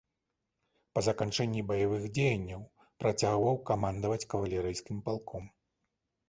Па 0.93 0.99
заканчэнні 1.07 1.61
баявых 1.71 2.07
дзеянняў 2.19 2.63
працягваў 3.05 3.55
камандаваць 3.69 4.27
кавалерыйскім 4.33 4.97
палком. 5.11 5.45